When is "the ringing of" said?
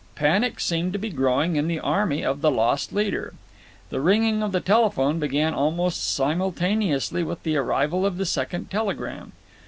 3.91-4.51